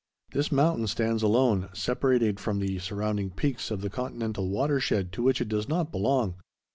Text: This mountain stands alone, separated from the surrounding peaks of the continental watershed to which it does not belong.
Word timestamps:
This 0.31 0.51
mountain 0.51 0.87
stands 0.87 1.21
alone, 1.21 1.69
separated 1.73 2.39
from 2.39 2.57
the 2.57 2.79
surrounding 2.79 3.29
peaks 3.29 3.69
of 3.69 3.81
the 3.81 3.89
continental 3.91 4.49
watershed 4.49 5.11
to 5.13 5.21
which 5.21 5.39
it 5.41 5.47
does 5.47 5.69
not 5.69 5.91
belong. 5.91 6.33